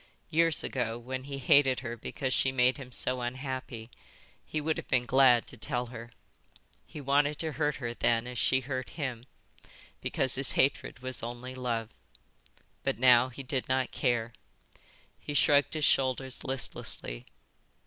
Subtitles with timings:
[0.31, 3.91] Years ago, when he hated her because she made him so unhappy,
[4.43, 6.09] he would have been glad to tell her.
[6.87, 9.27] He wanted to hurt her then as she hurt him,
[10.01, 11.89] because his hatred was only love.
[12.81, 14.33] But now he did not care.
[15.19, 17.27] He shrugged his shoulders listlessly.